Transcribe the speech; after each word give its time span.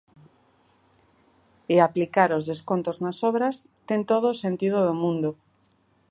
E 1.73 1.75
aplicar 1.79 2.29
os 2.37 2.47
descontos 2.51 2.97
nas 3.03 3.17
obras 3.29 3.55
ten 3.87 4.01
todo 4.11 4.25
o 4.29 4.39
sentido 4.43 4.77
do 4.87 4.93
mundo. 5.03 5.29